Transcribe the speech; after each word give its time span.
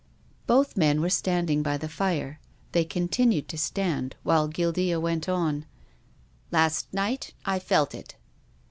Both 0.47 0.77
men 0.77 0.99
were 0.99 1.11
standing 1.11 1.61
by 1.61 1.77
the 1.77 1.87
fire. 1.87 2.39
They 2.71 2.83
continued 2.85 3.47
to 3.49 3.57
stand 3.59 4.15
while 4.23 4.47
Guildea 4.47 4.99
went 4.99 5.29
on," 5.29 5.67
Last 6.51 6.91
night 6.91 7.35
I 7.45 7.59
felt 7.59 7.93
it." 7.93 8.15